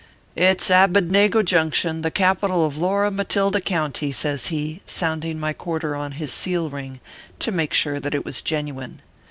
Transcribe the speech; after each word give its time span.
"It 0.49 0.61
s 0.63 0.71
Abednego 0.71 1.43
Junction, 1.43 2.01
the 2.01 2.09
capi 2.09 2.47
tal 2.47 2.65
of 2.65 2.75
Laura 2.79 3.11
Matilda 3.11 3.61
County/ 3.61 4.11
says 4.11 4.47
he, 4.47 4.81
sounding 4.87 5.39
my 5.39 5.53
quarter 5.53 5.95
on 5.95 6.13
his 6.13 6.33
seal 6.33 6.71
ring 6.71 6.99
to 7.37 7.51
make 7.51 7.71
sure 7.71 7.99
that 7.99 8.15
it 8.15 8.25
was 8.25 8.41
genuine. 8.41 9.03